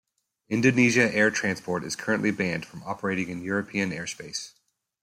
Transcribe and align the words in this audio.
Indonesia 0.49 1.13
Air 1.15 1.29
Transport 1.29 1.83
is 1.83 1.95
currently 1.95 2.31
banned 2.31 2.65
from 2.65 2.81
operating 2.81 3.29
in 3.29 3.43
European 3.43 3.91
airspace. 3.91 4.53